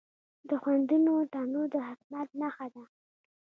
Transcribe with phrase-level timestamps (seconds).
[0.49, 2.83] د خوندونو تنوع د حکمت نښه ده.